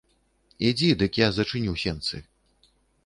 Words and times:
Ідзі, 0.69 0.89
дык 1.03 1.19
я 1.25 1.29
зачыню 1.35 1.77
сенцы. 1.83 2.25